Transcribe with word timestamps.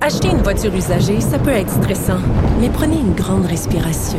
Acheter 0.00 0.30
une 0.30 0.42
voiture 0.42 0.74
usagée, 0.74 1.20
ça 1.20 1.38
peut 1.38 1.50
être 1.52 1.70
stressant, 1.70 2.18
mais 2.60 2.68
prenez 2.68 2.96
une 2.96 3.14
grande 3.14 3.46
respiration. 3.46 4.18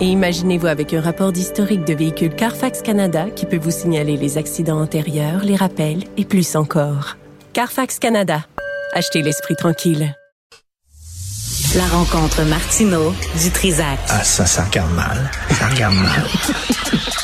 Et 0.00 0.04
imaginez-vous 0.06 0.68
avec 0.68 0.94
un 0.94 1.00
rapport 1.00 1.32
d'historique 1.32 1.84
de 1.84 1.92
véhicule 1.92 2.32
Carfax 2.32 2.82
Canada 2.82 3.26
qui 3.34 3.44
peut 3.44 3.58
vous 3.58 3.72
signaler 3.72 4.16
les 4.16 4.38
accidents 4.38 4.80
antérieurs, 4.80 5.42
les 5.42 5.56
rappels 5.56 6.04
et 6.16 6.24
plus 6.24 6.54
encore. 6.54 7.16
Carfax 7.52 7.98
Canada. 7.98 8.44
Achetez 8.92 9.22
l'esprit 9.22 9.56
tranquille. 9.56 10.14
La 11.74 11.86
rencontre 11.86 12.42
Martino 12.44 13.12
du 13.42 13.50
Trizac. 13.50 13.98
Ah, 14.10 14.22
ça, 14.22 14.46
ça 14.46 14.62
regarde 14.64 14.92
mal. 14.94 15.30
Ça 15.50 15.66
regarde 15.66 15.96
mal. 15.96 16.24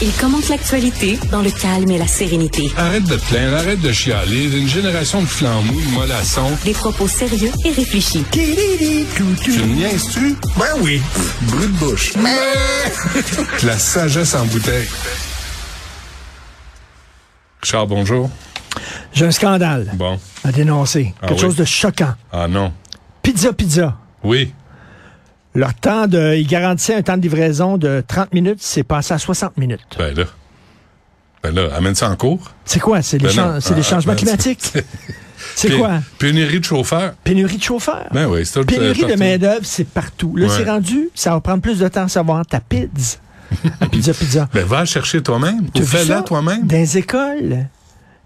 Il 0.00 0.12
commente 0.12 0.48
l'actualité 0.48 1.18
dans 1.32 1.42
le 1.42 1.50
calme 1.50 1.90
et 1.90 1.98
la 1.98 2.06
sérénité. 2.06 2.70
Arrête 2.76 3.02
de 3.04 3.16
te 3.16 3.24
plaindre, 3.28 3.56
arrête 3.56 3.80
de 3.80 3.90
chialer. 3.90 4.44
Une 4.56 4.68
génération 4.68 5.20
de 5.22 5.26
flambous, 5.26 5.80
de 5.80 5.90
mollassons. 5.90 6.52
Des 6.64 6.72
propos 6.72 7.08
sérieux 7.08 7.50
et 7.64 7.70
réfléchis. 7.72 8.24
Tu 8.30 8.40
me 8.40 9.74
niaises-tu? 9.74 10.36
Ben 10.56 10.66
oui. 10.82 11.02
Brut 11.42 11.72
de 11.72 11.78
bouche. 11.78 12.12
La 13.64 13.76
sagesse 13.76 14.34
en 14.34 14.44
bouteille. 14.46 14.86
Richard, 17.62 17.88
bonjour. 17.88 18.30
J'ai 19.12 19.26
un 19.26 19.32
scandale 19.32 19.90
Bon. 19.94 20.20
à 20.44 20.52
dénoncer. 20.52 21.12
Ah 21.20 21.26
Quelque 21.26 21.38
oui? 21.40 21.46
chose 21.46 21.56
de 21.56 21.64
choquant. 21.64 22.14
Ah 22.32 22.46
non. 22.46 22.72
Pizza 23.22 23.52
Pizza. 23.52 23.96
Oui. 24.22 24.52
Leur 25.54 25.74
temps 25.74 26.06
de. 26.06 26.34
Ils 26.36 26.46
garantissaient 26.46 26.94
un 26.94 27.02
temps 27.02 27.16
de 27.16 27.22
livraison 27.22 27.76
de 27.78 28.02
30 28.06 28.32
minutes, 28.34 28.58
c'est 28.60 28.82
passé 28.82 29.14
à 29.14 29.18
60 29.18 29.56
minutes. 29.56 29.80
Ben 29.98 30.14
là. 30.14 30.24
Ben 31.42 31.54
là, 31.54 31.68
amène 31.76 31.94
ça 31.94 32.10
en 32.10 32.16
cours. 32.16 32.50
C'est 32.64 32.80
quoi? 32.80 33.00
C'est 33.02 33.18
les, 33.18 33.28
Ben 33.28 33.36
non. 33.54 33.60
c'est 33.60 33.74
les 33.74 33.80
Ah, 33.80 33.90
changements 33.90 34.12
ben, 34.12 34.18
climatiques? 34.18 34.72
C'est 35.54 35.70
quoi? 35.78 36.00
Pénurie 36.18 36.58
de 36.60 36.64
chauffeurs. 36.64 37.14
Pénurie 37.24 37.56
de 37.58 37.62
chauffeurs? 37.62 38.08
Ben 38.12 38.26
oui, 38.26 38.44
c'est. 38.44 38.64
Pénurie 38.64 39.04
de 39.04 39.14
main-d'œuvre, 39.14 39.64
c'est 39.64 39.86
partout. 39.86 40.34
Là, 40.36 40.46
Ouais. 40.46 40.52
c'est 40.56 40.68
rendu, 40.68 41.08
ça 41.14 41.30
va 41.30 41.40
prendre 41.40 41.62
plus 41.62 41.78
de 41.78 41.86
temps 41.88 42.04
à 42.04 42.08
savoir 42.08 42.44
ta 42.44 42.60
pizza. 42.60 43.18
À 43.80 43.86
pizza 43.86 44.12
Pizza. 44.12 44.48
Ben 44.52 44.66
va 44.66 44.84
chercher 44.84 45.22
toi-même. 45.22 45.70
Tu 45.72 45.82
fais-la 45.84 46.22
toi-même. 46.22 46.66
Dans 46.66 46.76
les 46.76 46.98
écoles, 46.98 47.66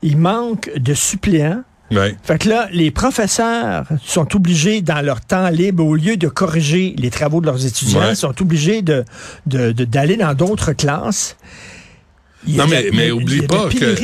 il 0.02 0.16
manque 0.16 0.70
de 0.76 0.94
suppléants. 0.94 1.62
Fait 2.22 2.38
que 2.38 2.48
là, 2.48 2.68
les 2.72 2.90
professeurs 2.90 3.86
sont 4.04 4.34
obligés, 4.36 4.80
dans 4.82 5.00
leur 5.04 5.20
temps 5.20 5.48
libre, 5.48 5.84
au 5.84 5.94
lieu 5.94 6.16
de 6.16 6.28
corriger 6.28 6.94
les 6.98 7.10
travaux 7.10 7.40
de 7.40 7.46
leurs 7.46 7.64
étudiants, 7.66 8.00
Ouais. 8.00 8.14
sont 8.14 8.40
obligés 8.40 8.82
de, 8.82 9.04
de- 9.46 9.72
de- 9.72 9.84
d'aller 9.84 10.16
dans 10.16 10.34
d'autres 10.34 10.72
classes. 10.72 11.36
Il 12.46 12.56
Non, 12.56 12.64
la- 12.64 12.70
mais- 12.70 12.90
mais 12.92 13.04
il 13.04 13.06
y 13.06 13.10
a 13.10 13.14
oublie 13.14 13.42
pas 13.42 13.68
que-. 13.78 13.94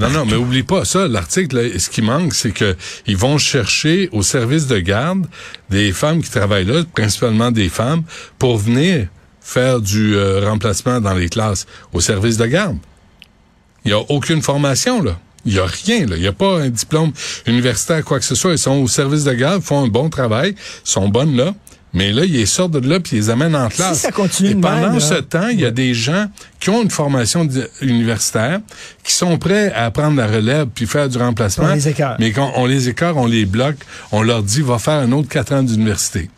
Non, 0.00 0.10
non, 0.10 0.26
mais 0.26 0.34
oublie 0.34 0.64
pas 0.64 0.84
ça. 0.84 1.06
L'article, 1.06 1.78
ce 1.78 1.88
qui 1.88 2.02
manque, 2.02 2.34
c'est 2.34 2.50
que 2.50 2.76
ils 3.06 3.16
vont 3.16 3.38
chercher 3.38 4.08
au 4.10 4.22
service 4.22 4.66
de 4.66 4.78
garde 4.80 5.26
des 5.68 5.92
femmes 5.92 6.20
qui 6.20 6.30
travaillent 6.30 6.64
là, 6.64 6.82
principalement 6.92 7.52
des 7.52 7.68
femmes, 7.68 8.02
pour 8.40 8.56
venir 8.58 9.06
faire 9.40 9.80
du 9.80 10.16
euh, 10.16 10.48
remplacement 10.50 11.00
dans 11.00 11.14
les 11.14 11.28
classes 11.28 11.66
au 11.92 12.00
service 12.00 12.36
de 12.38 12.46
garde. 12.46 12.76
Il 13.84 13.92
y 13.92 13.94
a 13.94 14.00
aucune 14.10 14.42
formation 14.42 15.00
là. 15.02 15.18
Il 15.46 15.54
y 15.54 15.58
a 15.58 15.64
rien 15.66 16.06
là. 16.06 16.16
Il 16.16 16.22
y 16.22 16.26
a 16.26 16.32
pas 16.32 16.60
un 16.60 16.68
diplôme 16.68 17.12
universitaire 17.46 18.04
quoi 18.04 18.18
que 18.18 18.24
ce 18.24 18.34
soit. 18.34 18.52
Ils 18.52 18.58
sont 18.58 18.76
au 18.82 18.88
service 18.88 19.24
de 19.24 19.32
garde, 19.32 19.62
font 19.62 19.84
un 19.84 19.88
bon 19.88 20.08
travail, 20.10 20.54
sont 20.84 21.08
bonnes 21.08 21.36
là. 21.36 21.54
Mais 21.92 22.12
là, 22.12 22.24
ils 22.24 22.34
les 22.34 22.46
sortent 22.46 22.70
de 22.70 22.88
là 22.88 23.00
puis 23.00 23.16
ils 23.16 23.20
les 23.20 23.30
amènent 23.30 23.56
en 23.56 23.68
classe. 23.68 23.98
ça 24.00 24.12
continue 24.12 24.50
Et 24.50 24.54
pendant 24.54 24.76
même, 24.76 24.94
là- 24.94 25.00
ce 25.00 25.14
temps, 25.14 25.48
il 25.48 25.58
y 25.60 25.64
a 25.66 25.72
des 25.72 25.92
gens 25.92 26.26
qui 26.60 26.70
ont 26.70 26.82
une 26.82 26.90
formation 26.90 27.48
universitaire, 27.82 28.60
qui 29.02 29.12
sont 29.12 29.38
prêts 29.38 29.72
à 29.74 29.90
prendre 29.90 30.16
la 30.16 30.28
relève 30.28 30.68
puis 30.72 30.86
faire 30.86 31.08
du 31.08 31.18
remplacement. 31.18 31.64
On 31.68 31.74
les 31.74 31.88
écarte. 31.88 32.18
Mais 32.20 32.30
quand 32.30 32.52
on 32.56 32.66
les 32.66 32.88
écarte, 32.88 33.16
on 33.16 33.26
les 33.26 33.44
bloque, 33.44 33.78
on 34.12 34.22
leur 34.22 34.42
dit 34.44 34.62
va 34.62 34.78
faire 34.78 34.94
un 35.00 35.10
autre 35.12 35.28
quatre 35.28 35.52
ans 35.52 35.62
d'université. 35.64 36.30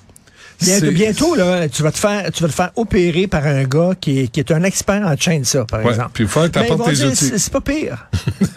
Bientôt, 0.93 1.34
là, 1.34 1.69
tu 1.69 1.83
vas 1.83 1.93
te 1.93 1.99
faire, 1.99 2.31
tu 2.33 2.43
vas 2.43 2.49
te 2.49 2.55
faire 2.55 2.71
opérer 2.77 3.27
par 3.27 3.47
un 3.47 3.65
gars 3.65 3.91
qui 4.00 4.21
est, 4.21 4.28
qui 4.28 4.41
est 4.41 4.50
un 4.53 4.62
expert 4.65 5.03
en 5.06 5.17
chaîne 5.17 5.45
ça, 5.45 5.65
par 5.65 5.84
Ouais, 5.84 5.91
exemple. 5.91 6.11
puis 6.15 6.25
il 6.25 6.31
faut 6.31 6.41
que 6.43 6.47
t'apportes 6.49 6.78
vont 6.78 6.87
tes 6.87 6.93
dire, 6.95 7.09
outils. 7.09 7.33
C'est 7.37 7.53
pas 7.53 7.61
pire. 7.61 8.09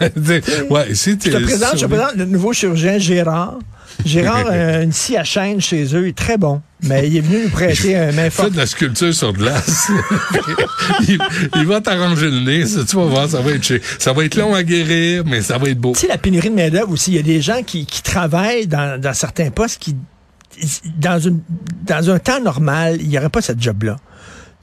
ouais, 0.70 0.94
si 0.94 1.10
Je 1.12 1.30
te 1.30 1.42
présente, 1.42 1.76
je 1.76 1.80
te 1.82 1.86
présente 1.86 2.14
le 2.16 2.24
nouveau 2.24 2.52
chirurgien 2.52 2.98
Gérard. 2.98 3.58
Gérard, 4.04 4.46
euh, 4.50 4.82
une 4.82 4.92
scie 4.92 5.16
à 5.16 5.24
chaîne 5.24 5.60
chez 5.60 5.84
eux, 5.96 6.04
il 6.04 6.08
est 6.10 6.16
très 6.16 6.36
bon. 6.36 6.60
Mais 6.82 7.08
il 7.08 7.16
est 7.16 7.20
venu 7.20 7.44
nous 7.44 7.48
prêter 7.48 7.96
un 7.96 8.12
main 8.12 8.28
forte. 8.28 8.52
de 8.52 8.58
la 8.58 8.66
sculpture 8.66 9.14
sur 9.14 9.32
glace. 9.32 9.88
il, 11.08 11.18
il 11.56 11.66
va 11.66 11.80
t'arranger 11.80 12.30
le 12.30 12.40
nez, 12.40 12.66
ça, 12.66 12.80
tu 12.84 12.96
vas 12.96 13.04
voir, 13.06 13.28
ça 13.28 13.40
va 13.40 13.52
être. 13.52 13.80
Ça 13.98 14.12
va 14.12 14.24
être 14.24 14.36
long 14.36 14.54
à 14.54 14.62
guérir, 14.62 15.24
mais 15.26 15.40
ça 15.40 15.56
va 15.56 15.70
être 15.70 15.78
beau. 15.78 15.92
Tu 15.94 16.00
sais, 16.00 16.08
la 16.08 16.18
pénurie 16.18 16.50
de 16.50 16.54
main-d'œuvre 16.54 16.92
aussi, 16.92 17.12
il 17.12 17.16
y 17.16 17.18
a 17.18 17.22
des 17.22 17.40
gens 17.40 17.62
qui, 17.64 17.86
qui 17.86 18.02
travaillent 18.02 18.66
dans, 18.66 19.00
dans 19.00 19.14
certains 19.14 19.50
postes 19.50 19.78
qui, 19.80 19.96
dans, 20.98 21.18
une, 21.18 21.40
dans 21.84 22.10
un 22.10 22.18
temps 22.18 22.40
normal, 22.40 22.98
il 23.00 23.08
n'y 23.08 23.18
aurait 23.18 23.28
pas 23.28 23.42
cette 23.42 23.60
job-là. 23.62 23.96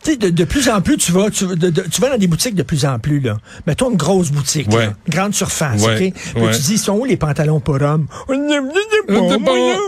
Tu 0.03 0.11
sais, 0.11 0.17
de, 0.17 0.29
de 0.29 0.43
plus 0.43 0.67
en 0.67 0.81
plus, 0.81 0.97
tu 0.97 1.13
vas, 1.13 1.29
tu, 1.29 1.45
vas- 1.45 1.55
de- 1.55 1.69
de- 1.69 1.81
tu 1.89 2.01
vas 2.01 2.09
dans 2.09 2.17
des 2.17 2.27
boutiques 2.27 2.55
de 2.55 2.63
plus 2.63 2.83
en 2.85 2.99
plus, 2.99 3.21
là. 3.21 3.37
Mettons 3.65 3.89
une 3.89 3.95
grosse 3.95 4.31
boutique, 4.31 4.67
Ouais. 4.69 4.87
là, 4.87 4.93
grande 5.07 5.33
surface, 5.33 5.81
Ouais, 5.81 6.07
OK? 6.07 6.13
Puis 6.35 6.41
ouais. 6.43 6.51
tu 6.51 6.61
dis, 6.61 6.73
ils 6.73 6.77
sont 6.77 6.97
où 6.97 7.05
les 7.05 7.15
pantalons 7.15 7.61
pour 7.61 7.81
hommes? 7.81 8.07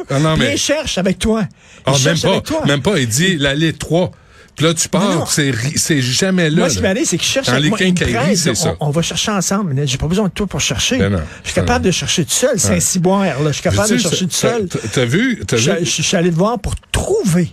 Pas. 0.10 0.16
Ah 0.16 0.36
Ils 0.54 0.58
cherchent 0.58 0.98
avec 0.98 1.20
toi. 1.20 1.44
Ils 1.86 1.92
même 1.92 2.00
cherchent 2.00 2.22
pas, 2.22 2.30
avec 2.30 2.44
toi. 2.44 2.66
même 2.66 2.82
pas, 2.82 2.98
il 2.98 3.08
dit 3.10 3.36
la 3.38 3.54
lettre 3.56 3.80
3. 3.80 4.12
Puis 4.56 4.66
là, 4.66 4.74
tu 4.74 4.88
pars, 4.88 5.30
c'est 5.30 6.02
jamais 6.02 6.50
là. 6.50 6.60
Moi, 6.60 6.70
ce 6.70 6.78
qui 6.78 6.82
m'arrive, 6.82 7.06
c'est 7.06 7.18
qu'ils 7.18 7.28
cherchent 7.28 7.48
Dans 7.48 7.54
avec 7.54 7.64
les 7.64 7.70
moi. 7.70 8.36
C'est 8.36 8.52
on- 8.52 8.56
ça. 8.56 8.76
On, 8.80 8.90
va 8.90 9.02
chercher 9.02 9.32
ensemble. 9.32 9.74
mais 9.74 9.86
J'ai 9.86 9.98
pas 9.98 10.08
besoin 10.08 10.28
de 10.28 10.34
toi 10.34 10.48
pour 10.48 10.62
chercher. 10.62 10.98
Ben 10.98 11.10
non. 11.12 11.20
Je 11.44 11.50
suis 11.50 11.56
capable 11.56 11.84
de 11.86 11.92
chercher 11.92 12.24
tout 12.24 12.32
seul. 12.32 12.58
Saint-Cyboire, 12.60 13.42
là. 13.42 13.48
Je 13.50 13.54
suis 13.56 13.64
capable 13.64 13.90
de 13.90 13.98
chercher 13.98 14.26
tout 14.26 14.32
seul. 14.32 14.68
t'as- 14.94 15.06
vu? 15.06 15.44
T'as 15.46 15.58
Je, 15.58 15.72
vu? 15.72 15.78
je- 15.82 15.86
je 15.86 16.02
suis 16.02 16.16
allé 16.18 16.30
te 16.30 16.36
voir 16.36 16.58
pour 16.60 16.74
trouver. 16.92 17.50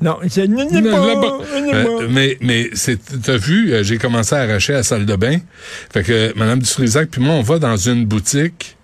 Non, 0.00 0.18
c'est. 0.28 0.48
Euh, 0.48 2.08
mais 2.10 2.36
mais 2.40 2.70
c'est 2.74 2.98
t'as 3.22 3.36
vu, 3.36 3.72
euh, 3.72 3.84
j'ai 3.84 3.96
commencé 3.98 4.34
à 4.34 4.40
arracher 4.40 4.72
la 4.72 4.82
salle 4.82 5.06
de 5.06 5.16
bain. 5.16 5.38
Fait 5.92 6.02
que 6.02 6.32
Madame 6.36 6.58
Dutrisac 6.58 7.08
puis 7.10 7.22
moi 7.22 7.34
on 7.34 7.42
va 7.42 7.58
dans 7.60 7.76
une 7.76 8.04
boutique 8.04 8.76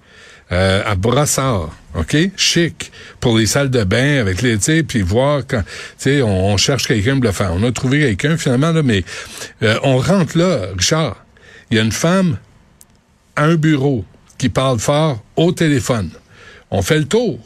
euh, 0.53 0.83
à 0.85 0.95
Brossard, 0.95 1.71
OK? 1.95 2.17
Chic 2.37 2.91
pour 3.21 3.39
les 3.39 3.47
salles 3.47 3.71
de 3.71 3.85
bain 3.85 4.21
avec 4.21 4.43
les 4.43 4.59
tu 4.59 4.85
puis 4.85 5.03
voir 5.03 5.43
quand 5.47 5.63
tu 5.99 6.23
on, 6.23 6.53
on 6.53 6.57
cherche 6.57 6.87
quelqu'un 6.87 7.15
pour 7.15 7.25
le 7.25 7.33
faire. 7.33 7.53
On 7.55 7.63
a 7.63 7.73
trouvé 7.73 8.01
quelqu'un 8.01 8.37
finalement 8.37 8.73
là 8.73 8.83
mais 8.83 9.05
euh, 9.63 9.79
on 9.83 9.99
rentre 9.99 10.37
là, 10.37 10.69
Richard. 10.77 11.25
Il 11.71 11.77
y 11.77 11.81
a 11.81 11.83
une 11.83 11.93
femme 11.93 12.39
à 13.37 13.45
un 13.45 13.55
bureau 13.55 14.05
qui 14.39 14.49
parle 14.49 14.79
fort 14.79 15.23
au 15.37 15.53
téléphone. 15.53 16.11
On 16.71 16.83
fait 16.83 16.99
le 16.99 17.05
tour. 17.05 17.39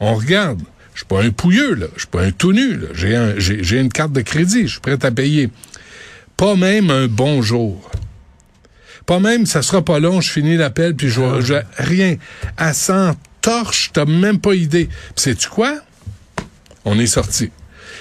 On 0.00 0.14
regarde. 0.14 0.60
Je 0.94 1.00
suis 1.00 1.06
pas 1.06 1.22
un 1.22 1.30
pouilleux, 1.30 1.74
là. 1.74 1.86
Je 1.94 2.00
suis 2.00 2.08
pas 2.08 2.22
un 2.22 2.30
tout 2.30 2.52
nu, 2.52 2.76
là. 2.76 2.88
J'ai 2.92 3.14
un, 3.14 3.82
une 3.82 3.92
carte 3.92 4.12
de 4.12 4.20
crédit. 4.20 4.62
Je 4.62 4.72
suis 4.72 4.80
prêt 4.80 4.98
à 5.02 5.10
payer. 5.10 5.48
Pas 6.36 6.56
même 6.56 6.90
un 6.90 7.06
bonjour. 7.06 7.90
Pas 9.06 9.18
même, 9.18 9.46
ça 9.46 9.62
sera 9.62 9.84
pas 9.84 9.98
long, 9.98 10.20
je 10.20 10.30
finis 10.30 10.56
l'appel, 10.56 10.94
puis 10.94 11.08
je, 11.08 11.40
je 11.40 11.54
rien. 11.76 12.16
À 12.56 12.72
100 12.72 13.12
torches, 13.40 13.90
t'as 13.92 14.04
même 14.04 14.40
pas 14.40 14.54
idée. 14.54 14.86
Puis 14.86 15.14
sais-tu 15.16 15.48
quoi? 15.48 15.80
On 16.84 16.98
est 16.98 17.06
sorti. 17.06 17.50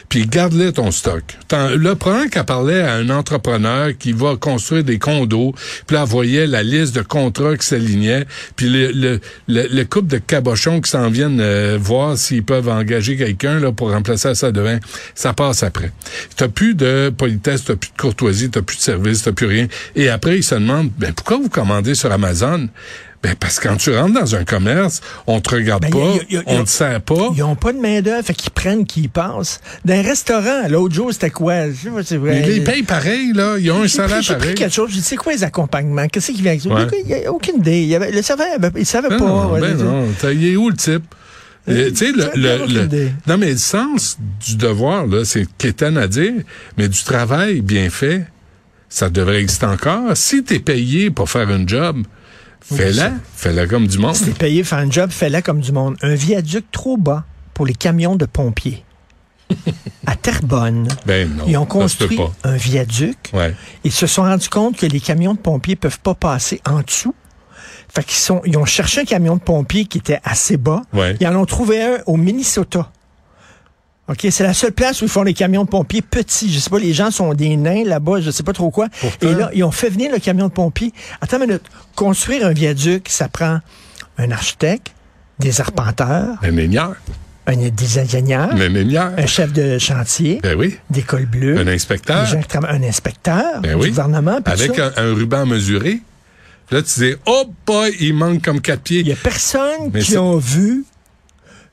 Puis 0.10 0.26
garde-le 0.26 0.72
ton 0.72 0.90
stock. 0.92 1.24
Le 1.52 1.94
problème 1.94 2.30
qu'elle 2.30 2.44
parlait 2.44 2.82
à 2.82 2.96
un 2.96 3.10
entrepreneur 3.10 3.92
qui 3.98 4.12
va 4.12 4.36
construire 4.36 4.84
des 4.84 4.98
condos, 4.98 5.54
puis 5.86 5.96
là, 5.96 6.04
voyait 6.04 6.48
la 6.48 6.64
liste 6.64 6.96
de 6.96 7.02
contrats 7.02 7.56
qui 7.56 7.68
s'alignaient, 7.68 8.26
puis 8.56 8.70
le, 8.70 8.92
le, 8.92 9.20
le, 9.48 9.68
le 9.68 9.84
couple 9.86 10.08
de 10.08 10.18
cabochons 10.18 10.82
qui 10.82 10.90
s'en 10.90 11.10
viennent 11.10 11.40
euh, 11.40 11.78
voir 11.80 12.18
s'ils 12.18 12.44
peuvent 12.44 12.70
engager 12.70 13.18
quelqu'un 13.18 13.60
là 13.60 13.72
pour 13.72 13.92
remplacer 13.92 14.34
ça 14.34 14.52
de 14.52 14.62
vin, 14.62 14.80
ça 15.14 15.34
passe 15.34 15.64
après. 15.64 15.92
T'as 16.36 16.48
plus 16.48 16.74
de 16.74 17.12
politesse, 17.16 17.66
t'as 17.66 17.76
plus 17.76 17.92
de 17.96 18.02
courtoisie, 18.02 18.50
t'as 18.50 18.62
plus 18.62 18.78
de 18.78 18.82
service, 18.82 19.24
t'as 19.24 19.32
plus 19.32 19.48
rien. 19.48 19.68
Et 19.96 20.10
après, 20.10 20.38
ils 20.38 20.44
se 20.44 20.56
demandent, 20.56 20.92
ben 20.98 21.14
pourquoi 21.14 21.38
vous 21.38 21.50
commandez 21.50 21.96
sur 21.96 22.12
Amazon? 22.12 22.68
Ben 23.22 23.36
parce 23.38 23.60
que 23.60 23.68
quand 23.68 23.76
tu 23.76 23.94
rentres 23.94 24.14
dans 24.14 24.34
un 24.36 24.46
commerce, 24.46 25.02
on 25.28 25.42
te 25.42 25.54
regarde 25.54 25.82
Ben, 25.84 25.92
pas, 25.92 25.98
y 25.98 26.20
a- 26.20 26.24
y 26.30 26.38
a- 26.38 26.44
on 26.46 26.64
te 26.64 26.70
sert 26.70 27.02
pas. 27.02 27.32
Ils 27.36 27.44
ont 27.44 27.56
pas 27.58 27.74
de 27.74 27.78
main-d'œuvre, 27.80 28.24
fait 28.26 28.34
qu'ils 28.34 28.52
prennent 28.52 28.86
qui 28.86 29.10
passent. 29.10 29.60
Dans 29.84 29.94
un 29.94 30.02
restaurant, 30.02 30.68
l'autre 30.70 30.96
jour, 30.96 31.12
c'était 31.12 31.30
quoi? 31.30 31.70
Je 31.70 31.76
sais 31.76 31.90
pas, 31.90 32.02
c'est 32.04 32.16
vrai. 32.16 32.42
Ils 32.46 32.50
les 32.54 32.62
payent 32.62 32.84
pareil, 32.84 33.34
là. 33.34 33.58
Ils 33.60 33.70
ont 33.72 33.84
un 33.84 33.88
salaire 33.90 34.18
pris, 34.20 34.24
j'ai 34.26 34.34
pris 34.36 34.40
pareil. 34.42 34.56
quelque 34.56 34.74
chose. 34.74 34.92
Dit, 34.92 35.02
c'est 35.02 35.18
quoi 35.18 35.34
les 35.34 35.44
accompagnements? 35.44 36.08
Qu'est-ce 36.08 36.32
qui 36.32 36.42
vient 36.42 36.52
avec 36.52 36.62
ça? 36.62 36.70
Ouais. 36.70 36.88
Il 37.06 37.08
n'y 37.08 37.26
a 37.26 37.32
aucune 37.34 37.58
idée. 37.58 37.82
Il 37.82 37.88
y 37.90 37.96
avait, 37.96 38.10
le 38.12 38.22
serveur, 38.22 38.48
il 38.78 38.86
savait 38.86 39.10
Ben 39.10 39.18
pas. 39.20 39.26
non, 39.26 39.52
Ouais, 39.52 39.60
ben 39.60 39.78
non. 39.78 40.08
Il 40.32 40.48
est 40.48 40.56
où 40.56 40.70
le 40.70 40.78
type? 40.78 41.04
Euh, 41.68 41.90
tu 41.90 41.98
sais, 41.98 42.12
le, 42.14 42.32
le- 42.36 43.10
non, 43.28 43.38
mais 43.38 43.52
le 43.52 43.58
sens 43.58 44.18
du 44.48 44.56
devoir, 44.56 45.06
là, 45.06 45.26
c'est 45.26 45.46
quétaine 45.58 45.98
à 45.98 46.08
dire, 46.08 46.34
mais 46.78 46.88
du 46.88 47.04
travail 47.04 47.60
bien 47.62 47.90
fait, 47.90 48.26
ça 48.88 49.10
devrait 49.10 49.42
exister 49.42 49.66
encore. 49.66 50.16
Si 50.16 50.42
t'es 50.44 50.60
payé 50.60 51.12
pour 51.12 51.30
faire 51.30 51.50
un 51.50 51.68
job, 51.68 51.98
fais-la. 52.62 53.12
Fais-la 53.36 53.68
comme 53.68 53.88
du 53.88 53.98
monde. 53.98 54.16
T'es 54.24 54.32
payé 54.32 54.64
faire 54.64 54.80
un 54.80 54.90
job, 54.92 55.10
fais-le 55.12 55.42
comme 55.42 55.62
du 55.62 55.72
monde. 55.72 55.96
Un 56.02 56.16
viaduc 56.16 56.66
trop 56.72 56.98
bas 56.98 57.26
pour 57.54 57.66
les 57.66 57.74
camions 57.74 58.16
de 58.16 58.26
pompiers. 58.26 58.84
à 60.06 60.16
Terrebonne, 60.16 60.88
Ben 61.06 61.28
non. 61.36 61.46
ils 61.48 61.58
ont 61.58 61.66
construit 61.66 62.20
un 62.44 62.56
viaduc. 62.56 63.18
Ouais. 63.34 63.56
Ils 63.84 63.92
se 63.92 64.06
sont 64.06 64.22
rendus 64.22 64.50
compte 64.50 64.78
que 64.78 64.86
les 64.86 65.00
camions 65.00 65.34
de 65.34 65.40
pompiers 65.40 65.76
peuvent 65.76 66.00
pas 66.00 66.14
passer 66.14 66.62
en 66.66 66.82
dessous. 66.82 67.16
Fait 67.92 68.04
qu'ils 68.04 68.14
sont, 68.20 68.42
ils 68.46 68.56
ont 68.58 68.66
cherché 68.66 69.02
un 69.02 69.06
camion 69.06 69.36
de 69.38 69.42
pompiers 69.42 69.86
qui 69.86 69.98
était 69.98 70.20
assez 70.24 70.58
bas. 70.58 70.84
Ouais. 70.94 71.18
Ils 71.20 71.28
en 71.28 71.36
ont 71.36 71.46
trouvé 71.46 71.82
un 71.82 71.98
au 72.06 72.16
Minnesota. 72.18 72.92
OK, 74.10 74.28
c'est 74.32 74.44
la 74.44 74.54
seule 74.56 74.72
place 74.72 75.02
où 75.02 75.06
ils 75.06 75.10
font 75.10 75.22
les 75.24 75.34
camions 75.36 75.64
de 75.66 75.70
pompiers 75.70 76.02
petits. 76.02 76.52
Je 76.52 76.58
sais 76.60 76.70
pas, 76.70 76.80
les 76.80 76.94
gens 76.94 77.12
sont 77.12 77.34
des 77.36 77.56
nains 77.56 77.84
là-bas, 77.86 78.22
je 78.22 78.32
sais 78.32 78.44
pas 78.44 78.54
trop 78.54 78.72
quoi. 78.72 78.88
Et 79.22 79.34
là, 79.34 79.52
ils 79.54 79.64
ont 79.64 79.72
fait 79.72 79.90
venir 79.90 80.12
le 80.12 80.18
camion 80.20 80.48
de 80.48 80.52
pompiers. 80.54 80.92
Attends 81.22 81.38
une 81.38 81.46
minute. 81.48 81.62
Construire 81.96 82.46
un 82.48 82.54
viaduc, 82.54 83.08
ça 83.10 83.28
prend 83.30 83.60
un 84.18 84.32
architecte, 84.32 84.94
des 85.38 85.62
arpenteurs, 85.62 86.38
Un 86.42 86.48
ingénieur. 86.58 86.96
un, 87.46 87.56
des 87.56 88.00
ingénieurs, 88.00 88.50
Un 88.52 89.18
un 89.18 89.26
chef 89.28 89.54
de 89.54 89.78
chantier, 89.78 90.40
Ben 90.42 90.58
oui. 90.58 90.76
des 90.90 91.04
cols 91.04 91.26
bleus, 91.28 91.60
Un 91.60 91.66
des 91.66 91.74
inspecteur. 91.74 92.26
gens 92.26 92.42
qui 92.42 92.48
travaillent- 92.48 92.76
un 92.78 92.84
inspecteur 92.88 93.62
Ben 93.62 93.76
du 93.78 93.84
oui. 93.84 93.90
gouvernement. 93.90 94.40
Avec 94.46 94.76
ça. 94.76 94.92
un, 94.98 95.04
un 95.12 95.14
ruban 95.14 95.46
mesuré. 95.46 96.02
Là, 96.72 96.82
tu 96.82 97.00
dis, 97.00 97.14
oh 97.26 97.46
boy, 97.66 97.96
il 98.00 98.14
manque 98.16 98.42
comme 98.44 98.60
quatre 98.62 98.82
pieds. 98.82 99.00
Il 99.02 99.08
y 99.08 99.12
a 99.12 99.16
personne 99.16 99.90
Mais 99.94 100.02
qui 100.02 100.18
ont 100.18 100.38
vu. 100.38 100.84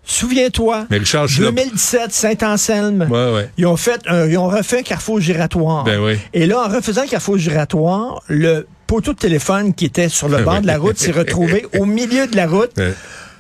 Souviens-toi. 0.08 0.87
Mais 0.88 0.99
Richard, 0.99 1.26
je 1.26 1.35
suis 1.35 1.43
là. 1.43 1.50
2017, 1.50 2.12
Saint-Anselme. 2.12 3.06
Ouais, 3.11 3.35
ouais. 3.35 3.50
Ils 3.58 3.67
ont 3.67 3.76
fait 3.76 4.00
un- 4.06 4.26
ils 4.29 4.38
ont 4.38 4.49
refait 4.49 4.79
un 4.79 4.82
carrefour 4.82 5.20
giratoire. 5.20 5.85
Ben 5.85 6.00
oui. 6.00 6.17
Et 6.32 6.47
là, 6.47 6.61
en 6.64 6.69
refaisant 6.69 7.03
le 7.03 7.08
carrefour 7.08 7.37
giratoire, 7.38 8.23
le 8.29 8.67
poteau 8.87 9.12
de 9.12 9.19
téléphone 9.19 9.75
qui 9.75 9.85
était 9.85 10.08
sur 10.08 10.29
le 10.29 10.38
bord 10.44 10.61
de 10.61 10.67
la 10.67 10.79
route 10.79 10.97
s'est 10.97 11.11
retrouvé 11.12 11.67
au 11.79 11.85
milieu 11.87 12.26
de 12.29 12.37
la 12.37 12.47
route. 12.47 12.70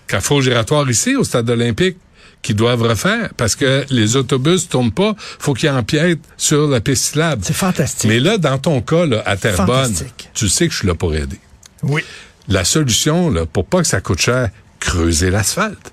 Carrefour 0.08 0.42
giratoire 0.42 0.88
ici, 0.90 1.14
au 1.16 1.22
stade 1.24 1.48
olympique, 1.48 1.96
qui 2.42 2.52
doivent 2.54 2.82
refaire 2.82 3.30
parce 3.36 3.56
que 3.56 3.84
les 3.90 4.16
autobus 4.16 4.68
tournent 4.68 4.92
pas. 4.92 5.14
Faut 5.18 5.54
qu'ils 5.54 5.70
empiètent 5.70 6.18
sur 6.36 6.68
la 6.68 6.80
piste 6.80 7.04
cyclable. 7.06 7.42
C'est 7.44 7.52
fantastique. 7.54 8.08
Mais 8.10 8.20
là, 8.20 8.38
dans 8.38 8.58
ton 8.58 8.80
cas, 8.82 9.06
là, 9.06 9.22
à 9.24 9.36
Terrebonne, 9.36 9.94
tu 10.34 10.48
sais 10.48 10.66
que 10.66 10.72
je 10.72 10.78
suis 10.78 10.86
là 10.88 10.94
pour 10.94 11.14
aider. 11.14 11.38
Oui. 11.82 12.02
La 12.48 12.64
solution, 12.64 13.30
là, 13.30 13.46
pour 13.46 13.64
pas 13.66 13.78
que 13.82 13.86
ça 13.88 14.00
coûte 14.00 14.20
cher, 14.20 14.50
creuser 14.78 15.30
l'asphalte. 15.30 15.92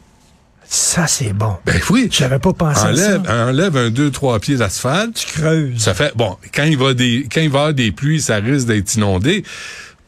Ça, 0.75 1.05
c'est 1.05 1.33
bon. 1.33 1.55
Ben 1.67 1.79
oui. 1.91 2.07
J'avais 2.11 2.39
pas 2.39 2.51
pensé 2.51 2.81
Enlève, 2.81 3.21
à 3.25 3.27
ça. 3.27 3.45
enlève 3.45 3.77
un, 3.77 3.89
deux, 3.91 4.09
trois 4.09 4.39
pieds 4.39 4.55
d'asphalte. 4.55 5.13
Tu 5.13 5.27
creuses. 5.39 5.77
Ça 5.77 5.93
fait, 5.93 6.11
bon, 6.15 6.35
quand 6.51 6.63
il 6.63 6.79
va 6.79 6.95
des, 6.95 7.27
quand 7.31 7.41
il 7.41 7.49
va 7.51 7.57
y 7.59 7.61
avoir 7.61 7.73
des 7.75 7.91
pluies, 7.91 8.19
ça 8.19 8.37
risque 8.37 8.65
d'être 8.65 8.95
inondé. 8.95 9.43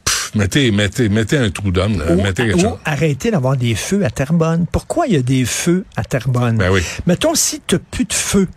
Pff, 0.05 0.31
mettez, 0.33 0.71
mettez, 0.71 1.07
mettez 1.07 1.37
un 1.37 1.51
trou 1.51 1.69
d'homme, 1.69 1.99
là. 1.99 2.11
Ou, 2.11 2.19
mettez 2.19 2.51
ou 2.51 2.59
chose. 2.59 2.79
arrêter 2.83 3.29
d'avoir 3.29 3.55
des 3.57 3.75
feux 3.75 4.03
à 4.03 4.09
Terrebonne. 4.09 4.65
Pourquoi 4.71 5.05
il 5.05 5.13
y 5.13 5.17
a 5.17 5.21
des 5.21 5.45
feux 5.45 5.85
à 5.95 6.03
Terrebonne? 6.03 6.57
Ben 6.57 6.71
oui. 6.71 6.81
Mettons, 7.05 7.35
si 7.35 7.61
tu 7.67 7.77
plus 7.77 8.05
de 8.05 8.13
feu, 8.13 8.47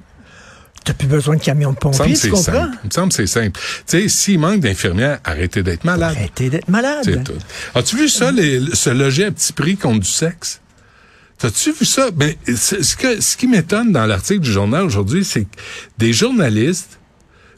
tu 0.86 0.94
plus 0.94 1.08
besoin 1.08 1.36
de 1.36 1.42
camion 1.42 1.72
de 1.72 1.76
pompiers, 1.76 2.06
tu 2.06 2.16
c'est 2.16 2.28
comprends? 2.30 2.44
simple. 2.52 2.78
Il 2.84 2.86
me 2.86 2.90
semble 2.90 3.08
que 3.10 3.16
c'est 3.16 3.26
simple. 3.26 3.60
Tu 3.86 4.00
sais, 4.00 4.08
s'il 4.08 4.38
manque 4.38 4.60
d'infirmières, 4.60 5.18
arrêtez 5.24 5.62
d'être 5.62 5.84
malade. 5.84 6.14
Arrêtez 6.16 6.48
d'être 6.48 6.68
malade. 6.70 7.00
C'est 7.04 7.22
tout. 7.22 7.34
As-tu 7.74 7.96
vu 7.96 8.08
ça, 8.08 8.32
les, 8.32 8.60
se 8.72 8.88
loger 8.88 9.26
à 9.26 9.30
petit 9.30 9.52
prix 9.52 9.76
contre 9.76 10.00
du 10.00 10.08
sexe? 10.08 10.62
T'as-tu 11.38 11.72
vu 11.72 11.84
ça? 11.84 12.10
Ben, 12.10 12.34
ce, 12.46 12.82
ce 12.82 12.96
que, 12.96 13.20
ce 13.20 13.36
qui 13.36 13.46
m'étonne 13.46 13.92
dans 13.92 14.06
l'article 14.06 14.40
du 14.40 14.50
journal 14.50 14.84
aujourd'hui, 14.84 15.24
c'est 15.24 15.44
que 15.44 15.56
des 15.98 16.12
journalistes 16.12 16.98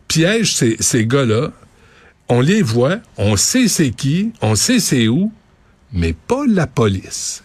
piègent 0.08 0.54
ces, 0.54 0.76
ces 0.80 1.06
gars-là. 1.06 1.50
On 2.28 2.40
les 2.40 2.62
voit, 2.62 2.98
on 3.16 3.36
sait 3.36 3.66
c'est 3.68 3.90
qui, 3.90 4.32
on 4.42 4.54
sait 4.54 4.78
c'est 4.80 5.08
où, 5.08 5.32
mais 5.92 6.12
pas 6.12 6.44
la 6.46 6.66
police. 6.66 7.42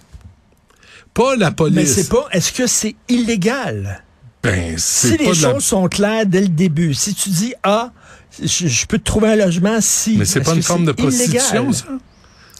Pas 1.13 1.35
la 1.37 1.51
police. 1.51 1.75
Mais 1.75 1.85
c'est 1.85 2.09
pas, 2.09 2.27
est-ce 2.31 2.51
que 2.51 2.67
c'est 2.67 2.95
illégal? 3.09 4.03
Ben, 4.43 4.75
c'est 4.77 5.11
Si 5.11 5.17
les 5.17 5.25
la- 5.27 5.33
choses 5.33 5.63
sont 5.63 5.87
claires 5.87 6.25
dès 6.27 6.41
le 6.41 6.49
début, 6.49 6.93
si 6.93 7.15
tu 7.15 7.29
dis, 7.29 7.53
ah, 7.63 7.91
je, 8.39 8.67
je 8.67 8.85
peux 8.85 8.99
te 8.99 9.03
trouver 9.05 9.29
un 9.29 9.35
logement 9.37 9.79
si. 9.81 10.17
Mais 10.17 10.25
c'est 10.25 10.39
est-ce 10.41 10.49
pas 10.49 10.55
une 10.55 10.61
forme 10.61 10.85
de 10.85 10.93
c'est 10.97 11.03
illégal? 11.03 11.41
prostitution, 11.41 11.71
ça? 11.73 11.85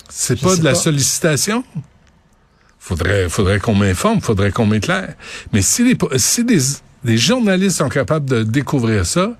C'est 0.10 0.40
pas 0.40 0.56
de 0.56 0.64
la 0.64 0.72
pas. 0.72 0.76
sollicitation? 0.80 1.64
Faudrait, 2.86 3.30
faudrait 3.30 3.60
qu'on 3.60 3.74
m'informe, 3.74 4.22
faudrait 4.22 4.52
qu'on 4.52 4.68
m'éclaire. 4.68 5.16
Mais 5.52 5.64
si 5.64 5.84
les, 5.84 5.98
si 6.18 6.44
des, 6.44 6.60
des 7.04 7.18
journalistes 7.18 7.78
sont 7.78 7.90
capables 7.90 8.30
de 8.30 8.44
découvrir 8.44 9.08
ça, 9.08 9.32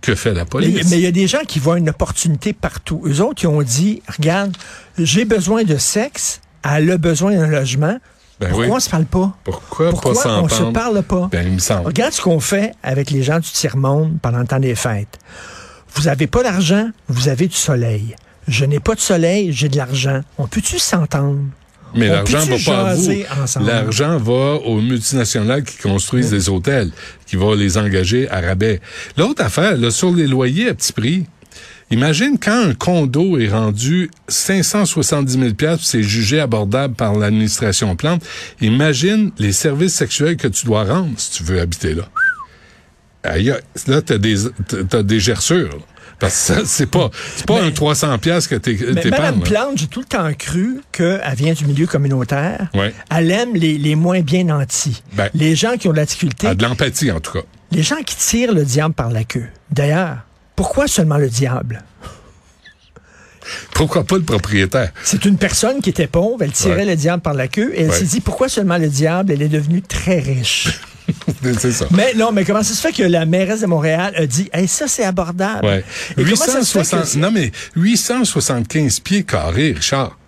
que 0.00 0.16
fait 0.16 0.34
la 0.34 0.44
police? 0.44 0.90
mais 0.90 0.96
il 0.96 1.02
y 1.02 1.06
a 1.06 1.12
des 1.12 1.28
gens 1.28 1.44
qui 1.46 1.60
voient 1.60 1.78
une 1.78 1.90
opportunité 1.90 2.52
partout. 2.52 3.00
Eux 3.06 3.20
autres, 3.20 3.44
ils 3.44 3.46
ont 3.46 3.62
dit, 3.62 4.02
regarde, 4.08 4.56
j'ai 4.98 5.24
besoin 5.24 5.62
de 5.62 5.76
sexe, 5.76 6.40
elle 6.68 6.90
a 6.90 6.98
besoin 6.98 7.36
d'un 7.36 7.46
logement. 7.46 7.96
Ben 8.40 8.48
Pourquoi 8.48 8.66
oui. 8.66 8.72
on 8.72 8.80
se 8.80 8.90
parle 8.90 9.04
pas? 9.04 9.36
Pourquoi, 9.44 9.90
Pourquoi 9.90 10.20
pas 10.20 10.40
on 10.40 10.48
se 10.48 10.62
parle 10.72 11.00
pas? 11.04 11.28
Ben, 11.30 11.46
il 11.46 11.52
me 11.52 11.58
semble. 11.60 11.86
Regarde 11.86 12.12
ce 12.12 12.20
qu'on 12.20 12.40
fait 12.40 12.72
avec 12.82 13.12
les 13.12 13.22
gens 13.22 13.38
du 13.38 13.48
tiers-monde 13.48 14.18
pendant 14.20 14.40
le 14.40 14.48
temps 14.48 14.58
des 14.58 14.74
fêtes. 14.74 15.20
Vous 15.94 16.08
avez 16.08 16.26
pas 16.26 16.42
d'argent, 16.42 16.88
vous 17.06 17.28
avez 17.28 17.46
du 17.46 17.54
soleil. 17.54 18.16
Je 18.48 18.64
n'ai 18.64 18.80
pas 18.80 18.96
de 18.96 19.00
soleil, 19.00 19.52
j'ai 19.52 19.68
de 19.68 19.76
l'argent. 19.76 20.22
On 20.38 20.48
peut-tu 20.48 20.80
s'entendre? 20.80 21.38
Mais 21.94 22.08
l'argent 22.08 22.44
va 22.44 22.56
pas 22.64 22.90
à 22.90 22.94
vous. 22.94 23.12
L'argent 23.66 24.18
va 24.18 24.54
aux 24.64 24.80
multinationales 24.80 25.62
qui 25.64 25.78
construisent 25.78 26.30
des 26.30 26.48
hôtels, 26.48 26.90
qui 27.26 27.36
vont 27.36 27.54
les 27.54 27.78
engager 27.78 28.28
à 28.30 28.40
rabais. 28.40 28.80
L'autre 29.16 29.42
affaire, 29.44 29.76
là, 29.76 29.90
sur 29.90 30.12
les 30.12 30.26
loyers 30.26 30.68
à 30.68 30.74
petit 30.74 30.92
prix, 30.92 31.26
imagine 31.90 32.38
quand 32.38 32.68
un 32.68 32.74
condo 32.74 33.38
est 33.38 33.48
rendu 33.48 34.10
570 34.28 35.38
000 35.38 35.54
puis 35.54 35.66
c'est 35.82 36.02
jugé 36.02 36.40
abordable 36.40 36.94
par 36.94 37.14
l'administration 37.14 37.94
Plante, 37.96 38.22
imagine 38.60 39.30
les 39.38 39.52
services 39.52 39.94
sexuels 39.94 40.36
que 40.36 40.48
tu 40.48 40.66
dois 40.66 40.84
rendre 40.84 41.12
si 41.18 41.30
tu 41.32 41.42
veux 41.42 41.60
habiter 41.60 41.94
là. 41.94 42.08
Là, 43.86 44.02
t'as 44.02 44.18
des, 44.18 44.36
t'as 44.88 45.02
des 45.02 45.20
gerçures. 45.20 45.68
là. 45.68 45.91
Parce 46.22 46.52
que 46.54 46.64
c'est 46.64 46.86
pas, 46.86 47.10
pas 47.48 47.60
un 47.60 47.72
300 47.72 48.16
pièces 48.18 48.46
que 48.46 48.54
t'es, 48.54 48.78
Mais 48.94 49.10
Mme. 49.10 49.40
Plante, 49.40 49.76
j'ai 49.76 49.88
tout 49.88 49.98
le 50.00 50.06
temps 50.06 50.32
cru 50.38 50.80
qu'elle 50.92 51.20
vient 51.36 51.52
du 51.52 51.64
milieu 51.66 51.86
communautaire. 51.88 52.68
Ouais. 52.74 52.94
Elle 53.10 53.30
aime 53.32 53.54
les, 53.56 53.76
les 53.76 53.96
moins 53.96 54.20
bien 54.20 54.44
nantis. 54.44 55.02
Ben. 55.14 55.28
les 55.34 55.56
gens 55.56 55.76
qui 55.76 55.88
ont 55.88 55.90
de 55.92 55.96
la 55.96 56.04
difficulté. 56.06 56.46
Ah, 56.46 56.54
de 56.54 56.62
l'empathie, 56.62 57.10
en 57.10 57.18
tout 57.18 57.32
cas. 57.32 57.40
Les 57.72 57.82
gens 57.82 57.96
qui 58.06 58.14
tirent 58.14 58.52
le 58.54 58.64
diable 58.64 58.94
par 58.94 59.10
la 59.10 59.24
queue. 59.24 59.46
D'ailleurs, 59.72 60.18
pourquoi 60.54 60.86
seulement 60.86 61.16
le 61.18 61.28
diable? 61.28 61.82
Pourquoi 63.74 64.04
pas 64.04 64.16
le 64.16 64.22
propriétaire? 64.22 64.92
C'est 65.02 65.24
une 65.24 65.36
personne 65.36 65.80
qui 65.80 65.90
était 65.90 66.06
pauvre, 66.06 66.42
elle 66.42 66.52
tirait 66.52 66.76
Ouais. 66.76 66.84
le 66.84 66.94
diable 66.94 67.20
par 67.22 67.34
la 67.34 67.48
queue 67.48 67.72
et 67.74 67.82
elle 67.82 67.90
Ouais. 67.90 67.96
s'est 67.98 68.04
dit 68.04 68.20
pourquoi 68.20 68.48
seulement 68.48 68.78
le 68.78 68.88
diable? 68.88 69.32
Elle 69.32 69.42
est 69.42 69.48
devenue 69.48 69.82
très 69.82 70.20
riche. 70.20 70.68
Ça. 71.72 71.86
Mais 71.90 72.14
non, 72.14 72.32
mais 72.32 72.44
comment 72.44 72.62
ça 72.62 72.74
se 72.74 72.80
fait 72.80 72.92
que 72.92 73.02
la 73.02 73.26
mairesse 73.26 73.60
de 73.60 73.66
Montréal 73.66 74.14
a 74.16 74.26
dit 74.26 74.48
hey, 74.52 74.68
ça 74.68 74.88
c'est 74.88 75.04
abordable? 75.04 75.64
Ouais. 75.64 75.84
Et 76.16 76.24
comment 76.24 76.36
ça 76.36 76.62
se 76.62 76.78
fait 76.78 76.84
que 76.84 76.96
860, 76.96 77.16
non, 77.16 77.30
mais 77.30 77.52
875 77.76 79.00
pieds 79.00 79.24
carrés, 79.24 79.72
Richard, 79.72 80.18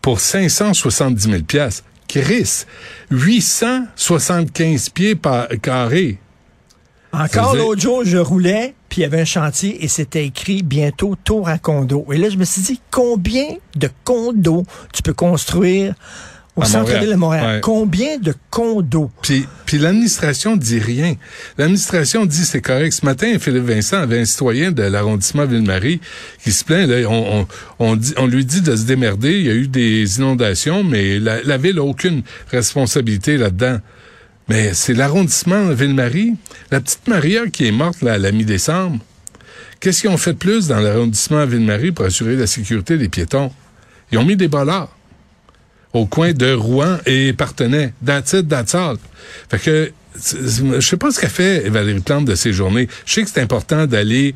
pour 0.00 0.20
570 0.20 1.22
000 1.22 1.42
piastres. 1.42 1.84
Chris, 2.06 2.64
875 3.10 4.90
pieds 4.90 5.14
par 5.14 5.48
carrés. 5.62 6.18
Encore 7.12 7.54
l'autre 7.56 7.80
jour, 7.80 8.02
je 8.04 8.18
roulais, 8.18 8.74
puis 8.88 9.00
il 9.00 9.02
y 9.02 9.04
avait 9.04 9.20
un 9.20 9.24
chantier 9.24 9.84
et 9.84 9.88
c'était 9.88 10.26
écrit 10.26 10.62
bientôt 10.62 11.16
tour 11.22 11.48
à 11.48 11.58
condo. 11.58 12.06
Et 12.12 12.18
là, 12.18 12.28
je 12.28 12.36
me 12.36 12.44
suis 12.44 12.62
dit, 12.62 12.80
combien 12.90 13.46
de 13.76 13.88
condos 14.04 14.64
tu 14.92 15.02
peux 15.02 15.12
construire 15.12 15.94
au 16.56 16.64
centre-ville 16.64 17.10
de 17.10 17.14
Montréal. 17.14 17.42
Montréal? 17.42 17.54
Ouais. 17.56 17.60
Combien 17.60 18.18
de 18.18 18.34
condos? 18.50 19.10
Puis, 19.22 19.46
puis 19.66 19.78
l'administration 19.78 20.56
dit 20.56 20.78
rien. 20.78 21.14
L'administration 21.58 22.26
dit 22.26 22.44
c'est 22.44 22.60
correct. 22.60 22.92
Ce 22.92 23.04
matin, 23.04 23.36
Philippe 23.40 23.64
Vincent 23.64 23.98
avait 23.98 24.20
un 24.20 24.24
citoyen 24.24 24.70
de 24.70 24.82
l'arrondissement 24.82 25.46
Ville-Marie 25.46 26.00
qui 26.42 26.52
se 26.52 26.64
plaint. 26.64 26.88
Là, 26.88 27.08
on, 27.08 27.40
on, 27.40 27.46
on, 27.80 27.96
dit, 27.96 28.14
on 28.16 28.26
lui 28.26 28.44
dit 28.44 28.60
de 28.60 28.76
se 28.76 28.84
démerder. 28.84 29.38
Il 29.40 29.46
y 29.46 29.50
a 29.50 29.54
eu 29.54 29.68
des 29.68 30.18
inondations, 30.18 30.84
mais 30.84 31.18
la, 31.18 31.42
la 31.42 31.56
ville 31.56 31.76
n'a 31.76 31.82
aucune 31.82 32.22
responsabilité 32.50 33.36
là-dedans. 33.36 33.78
Mais 34.48 34.74
c'est 34.74 34.94
l'arrondissement 34.94 35.70
Ville-Marie. 35.70 36.34
La 36.70 36.80
petite 36.80 37.08
Maria 37.08 37.46
qui 37.48 37.66
est 37.66 37.72
morte 37.72 38.02
là, 38.02 38.12
à 38.12 38.18
la 38.18 38.30
mi-décembre. 38.30 38.98
Qu'est-ce 39.80 40.02
qu'ils 40.02 40.10
ont 40.10 40.16
fait 40.16 40.34
de 40.34 40.38
plus 40.38 40.68
dans 40.68 40.78
l'arrondissement 40.78 41.44
Ville-Marie 41.46 41.92
pour 41.92 42.04
assurer 42.04 42.36
la 42.36 42.46
sécurité 42.46 42.96
des 42.96 43.08
piétons? 43.08 43.50
Ils 44.12 44.18
ont 44.18 44.24
mis 44.24 44.36
des 44.36 44.48
bollards 44.48 44.94
au 45.94 46.04
coin 46.06 46.32
de 46.32 46.52
Rouen 46.52 46.98
et 47.06 47.32
Partenay. 47.32 47.94
That's 48.04 48.34
it, 48.34 48.48
that's 48.48 48.74
all. 48.74 48.96
Fait 49.48 49.58
que, 49.58 49.92
je 50.16 50.80
sais 50.80 50.96
pas 50.96 51.10
ce 51.10 51.20
qu'a 51.20 51.28
fait 51.28 51.68
Valérie 51.70 52.00
Plante 52.00 52.26
de 52.26 52.34
ces 52.34 52.52
journées. 52.52 52.88
Je 53.06 53.14
sais 53.14 53.22
que 53.22 53.30
c'est 53.32 53.40
important 53.40 53.86
d'aller 53.86 54.34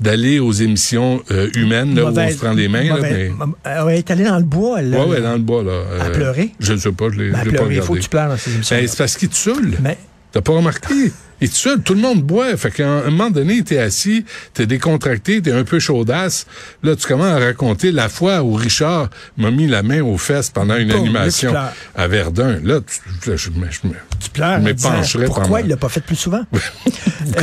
d'aller 0.00 0.38
aux 0.38 0.52
émissions 0.52 1.22
euh, 1.30 1.50
humaines 1.54 1.94
là, 1.94 2.06
où 2.06 2.18
on 2.18 2.30
se 2.30 2.36
prend 2.38 2.52
les 2.54 2.68
mains. 2.68 2.84
là, 2.84 2.96
mais... 3.02 3.30
Euh, 3.66 3.88
elle 3.90 3.98
est 3.98 4.10
allée 4.10 4.24
dans 4.24 4.38
le 4.38 4.44
bois, 4.44 4.80
là. 4.80 4.98
Ouais, 4.98 5.04
ouais, 5.16 5.20
dans 5.20 5.34
le 5.34 5.40
bois, 5.40 5.62
là. 5.62 5.72
À 6.00 6.04
Euh, 6.06 6.10
pleurer? 6.14 6.54
Je 6.58 6.72
ne 6.72 6.78
sais 6.78 6.90
pas, 6.92 7.10
je 7.12 7.18
l'ai 7.20 7.30
Ben, 7.30 7.38
pas 7.44 7.44
pleurer, 7.50 7.74
il 7.74 7.82
faut 7.82 7.92
que 7.92 7.98
regardé. 7.98 8.00
tu 8.00 8.08
pleures 8.08 8.28
dans 8.30 8.36
ces 8.38 8.54
émissions. 8.54 8.76
Ben, 8.76 8.88
c'est 8.88 8.96
parce 8.96 9.16
qu'il 9.18 9.28
te 9.28 9.36
saoule. 9.36 9.74
Mais 9.82 9.98
T'as 10.32 10.40
pas 10.40 10.52
remarqué? 10.52 11.12
Il 11.42 11.48
te 11.48 11.56
saoule, 11.56 11.80
tout 11.82 11.94
le 11.94 12.00
monde 12.02 12.22
boit. 12.22 12.54
Fait 12.58 12.70
qu'à 12.70 12.86
un 12.86 13.04
moment 13.10 13.30
donné, 13.30 13.62
t'es 13.64 13.78
assis, 13.78 14.26
t'es 14.52 14.66
décontracté, 14.66 15.40
t'es 15.40 15.52
un 15.52 15.64
peu 15.64 15.78
chaudasse. 15.78 16.46
Là, 16.82 16.94
tu 16.96 17.06
commences 17.08 17.28
à 17.28 17.38
raconter 17.38 17.92
la 17.92 18.10
fois 18.10 18.42
où 18.42 18.52
Richard 18.52 19.08
m'a 19.38 19.50
mis 19.50 19.66
la 19.66 19.82
main 19.82 20.02
aux 20.02 20.18
fesses 20.18 20.50
pendant 20.50 20.76
une 20.76 20.88
Boum, 20.88 21.00
animation 21.00 21.54
à 21.96 22.08
Verdun. 22.08 22.60
Là, 22.62 22.80
tu, 22.86 23.00
je, 23.24 23.36
je, 23.38 23.50
me- 23.52 23.70
je 23.70 23.78
tu 24.22 24.28
pleures. 24.34 24.58
Je 24.58 24.64
m'épancherais 24.64 25.24
Pourquoi 25.24 25.44
pendant- 25.44 25.56
il 25.58 25.68
l'a 25.68 25.78
pas 25.78 25.88
fait 25.88 26.02
plus 26.02 26.16
souvent? 26.16 26.44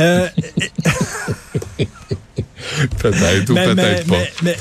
Euh, 0.00 0.28
peut-être 2.98 3.50
ou 3.50 3.54
peut-être 3.54 4.06
pas. 4.06 4.14
mais- 4.16 4.32
mais, 4.42 4.56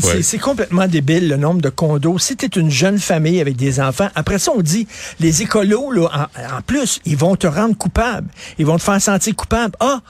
c'est 0.00 0.06
Ouais. 0.06 0.22
c'est 0.22 0.38
complètement 0.38 0.86
débile, 0.86 1.28
le 1.28 1.36
nombre 1.36 1.60
de 1.60 1.68
condos. 1.68 2.18
Si 2.18 2.36
tu 2.36 2.46
es 2.46 2.48
une 2.60 2.70
jeune 2.70 2.98
famille 2.98 3.40
avec 3.40 3.56
des 3.56 3.80
enfants, 3.80 4.08
après 4.14 4.38
ça, 4.38 4.52
on 4.56 4.60
dit, 4.62 4.86
les 5.20 5.42
écolos, 5.42 5.90
là, 5.92 6.28
en, 6.38 6.56
en 6.58 6.62
plus, 6.62 7.00
ils 7.04 7.16
vont 7.16 7.36
te 7.36 7.46
rendre 7.46 7.76
coupable. 7.76 8.28
Ils 8.58 8.66
vont 8.66 8.76
te 8.78 8.82
faire 8.82 9.00
sentir 9.00 9.34
coupable. 9.36 9.74
Ah, 9.80 10.00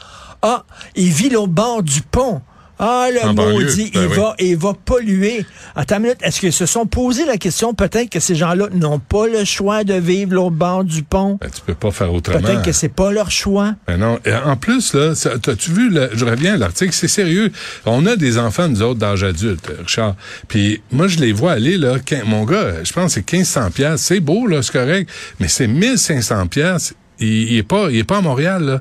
ah, 0.43 0.65
il 0.95 1.09
vit 1.11 1.31
l'autre 1.31 1.53
bord 1.53 1.83
du 1.83 2.03
pont. 2.03 2.41
Ah, 2.81 3.09
le 3.13 3.21
En 3.29 3.35
maudit, 3.35 3.91
ben 3.93 4.03
il, 4.03 4.07
oui. 4.09 4.17
va, 4.17 4.35
il 4.39 4.57
va 4.57 4.73
polluer. 4.73 5.45
Attends 5.75 5.97
une 5.97 6.03
minute, 6.03 6.19
est-ce 6.23 6.39
qu'ils 6.41 6.53
se 6.53 6.65
sont 6.67 6.87
posé 6.87 7.25
la 7.27 7.37
question, 7.37 7.75
peut-être 7.75 8.09
que 8.11 8.21
ces 8.21 8.35
gens-là 8.37 8.69
n'ont 8.73 9.01
pas 9.01 9.27
le 9.27 9.45
choix 9.45 9.83
de 9.83 9.95
vivre 9.95 10.35
l'autre 10.35 10.55
bord 10.57 10.85
du 10.85 11.03
pont? 11.03 11.39
Ben, 11.41 11.51
tu 11.51 11.61
peux 11.67 11.75
pas 11.75 11.91
faire 11.91 12.13
autrement. 12.15 12.41
Peut-être 12.41 12.63
que 12.63 12.73
c'est 12.73 12.89
pas 12.89 13.11
leur 13.11 13.31
choix. 13.33 13.75
Ben 13.89 13.97
non. 13.97 14.19
Et 14.25 14.33
en 14.33 14.57
plus, 14.57 14.95
là, 14.95 15.13
t'as-tu 15.43 15.73
vu, 15.73 15.91
le- 15.91 16.11
je 16.15 16.25
reviens 16.25 16.55
à 16.55 16.57
l'article, 16.57 16.93
c'est 16.93 17.09
sérieux. 17.09 17.51
On 17.85 18.07
a 18.07 18.15
des 18.17 18.39
enfants, 18.39 18.69
nous 18.69 18.83
autres, 18.83 19.01
d'âge 19.01 19.25
adulte, 19.25 19.73
Richard. 19.81 20.15
Puis 20.47 20.81
moi, 20.93 21.09
je 21.09 21.19
les 21.19 21.33
vois 21.33 21.53
aller, 21.53 21.77
là, 21.79 21.97
mon 22.27 22.45
gars, 22.45 22.85
je 22.85 22.93
pense 22.93 23.07
que 23.15 23.21
c'est 23.21 23.33
1500 23.33 23.71
pièces. 23.73 24.03
C'est 24.03 24.21
beau, 24.21 24.47
là, 24.47 24.63
c'est 24.63 24.73
correct, 24.73 25.11
mais 25.41 25.49
c'est 25.49 25.67
1500 25.67 26.47
pièces. 26.47 26.95
Il, 27.19 27.27
il 27.53 27.57
est 27.59 27.63
pas, 27.65 27.89
il 27.91 27.99
est 27.99 28.05
pas 28.05 28.19
à 28.19 28.21
Montréal, 28.21 28.63
là. 28.63 28.81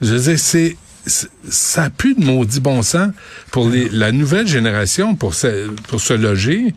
Je 0.00 0.14
veux 0.14 0.20
dire, 0.30 0.38
c'est- 0.38 0.76
ça 1.06 1.84
a 1.84 1.90
plus 1.90 2.14
de 2.14 2.24
maudit 2.24 2.60
bon 2.60 2.82
sens 2.82 3.08
pour 3.50 3.68
les, 3.68 3.88
la 3.88 4.12
nouvelle 4.12 4.46
génération 4.46 5.14
pour 5.14 5.34
se, 5.34 5.68
pour 5.88 6.00
se 6.00 6.14
loger. 6.14 6.74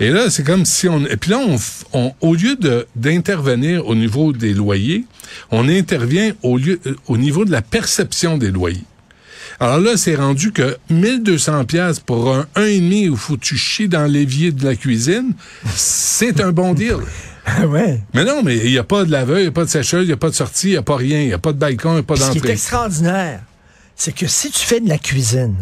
Et 0.00 0.10
là, 0.10 0.30
c'est 0.30 0.42
comme 0.44 0.64
si 0.64 0.88
on, 0.88 1.04
et 1.06 1.16
puis 1.16 1.30
là, 1.30 1.38
on, 1.38 1.56
f- 1.56 1.82
on- 1.92 2.12
au 2.20 2.34
lieu 2.34 2.56
d'intervenir 2.96 3.86
au 3.86 3.94
niveau 3.94 4.32
des 4.32 4.52
loyers, 4.54 5.04
on 5.50 5.68
intervient 5.68 6.32
au 6.42 6.58
lieu, 6.58 6.80
euh, 6.86 6.94
au 7.06 7.16
niveau 7.16 7.44
de 7.44 7.50
la 7.52 7.62
perception 7.62 8.36
des 8.38 8.50
loyers. 8.50 8.84
Alors 9.60 9.80
là, 9.80 9.96
c'est 9.96 10.14
rendu 10.14 10.52
que 10.52 10.76
1200 10.90 11.64
pièces 11.64 11.98
pour 12.00 12.32
un 12.34 12.46
1,5 12.56 13.08
où 13.10 13.16
faut 13.16 13.36
tu 13.36 13.56
chies 13.56 13.88
dans 13.88 14.04
l'évier 14.06 14.52
de 14.52 14.64
la 14.64 14.76
cuisine, 14.76 15.32
c'est 15.74 16.40
un 16.40 16.52
bon 16.52 16.74
deal. 16.74 16.96
Ah 17.50 17.66
ouais. 17.66 18.02
Mais 18.12 18.26
non, 18.26 18.42
mais 18.44 18.58
il 18.58 18.70
n'y 18.70 18.76
a 18.76 18.84
pas 18.84 19.06
de 19.06 19.10
laveur, 19.10 19.38
il 19.38 19.42
n'y 19.44 19.48
a 19.48 19.52
pas 19.52 19.64
de 19.64 19.70
sécheuse, 19.70 20.02
il 20.04 20.08
n'y 20.08 20.12
a 20.12 20.18
pas 20.18 20.28
de 20.28 20.34
sortie, 20.34 20.66
il 20.66 20.72
n'y 20.72 20.76
a 20.76 20.82
pas 20.82 20.96
rien, 20.96 21.22
il 21.22 21.28
n'y 21.28 21.32
a 21.32 21.38
pas 21.38 21.54
de 21.54 21.58
balcon, 21.58 21.92
il 21.92 21.94
n'y 21.94 21.98
a 22.00 22.02
pas 22.02 22.16
Ce 22.16 22.24
qui 22.24 22.26
est 22.32 22.34
d'entrée. 22.40 22.52
extraordinaire, 22.52 23.40
c'est 23.98 24.14
que 24.14 24.26
si 24.26 24.50
tu 24.50 24.64
fais 24.64 24.80
de 24.80 24.88
la 24.88 24.96
cuisine, 24.96 25.56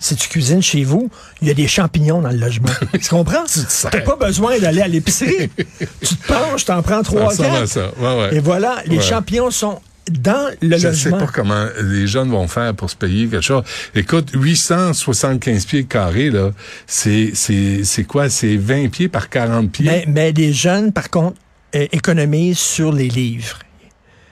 si 0.00 0.16
tu 0.16 0.28
cuisines 0.28 0.62
chez 0.62 0.82
vous, 0.82 1.08
il 1.40 1.46
y 1.46 1.50
a 1.52 1.54
des 1.54 1.68
champignons 1.68 2.20
dans 2.22 2.30
le 2.30 2.38
logement. 2.38 2.70
tu 3.00 3.08
comprends? 3.08 3.44
Tu. 3.44 3.60
T'as 3.88 4.00
pas 4.00 4.16
besoin 4.16 4.58
d'aller 4.58 4.80
à 4.82 4.88
l'épicerie. 4.88 5.48
tu 5.56 6.16
te 6.16 6.26
penches, 6.26 6.64
t'en 6.64 6.82
prends 6.82 7.02
trois, 7.02 7.32
à 7.32 7.36
quatre. 7.36 7.94
Ouais, 8.00 8.20
ouais. 8.30 8.34
Et 8.36 8.40
voilà, 8.40 8.82
les 8.86 8.96
Ouais. 8.96 9.02
champignons 9.02 9.52
sont 9.52 9.80
dans 10.10 10.50
le 10.60 10.76
Je 10.78 10.88
ne 10.88 10.92
sais 10.94 11.10
logement. 11.10 11.26
pas 11.26 11.32
comment 11.32 11.66
les 11.80 12.08
jeunes 12.08 12.30
vont 12.30 12.48
faire 12.48 12.74
pour 12.74 12.90
se 12.90 12.96
payer 12.96 13.28
quelque 13.28 13.40
chose. 13.44 13.62
Écoute, 13.94 14.30
875 14.34 15.64
pieds 15.66 15.84
carrés, 15.84 16.30
là, 16.30 16.50
c'est, 16.88 17.30
c'est, 17.34 17.84
c'est 17.84 18.02
quoi? 18.02 18.28
C'est 18.28 18.56
20 18.56 18.88
pieds 18.90 19.08
par 19.08 19.28
40 19.28 19.70
pieds? 19.70 19.86
Mais, 19.86 20.04
mais 20.08 20.32
les 20.32 20.52
jeunes, 20.52 20.92
par 20.92 21.08
contre, 21.10 21.36
euh, 21.76 21.86
économisent 21.92 22.58
sur 22.58 22.92
les 22.92 23.08
livres. 23.08 23.58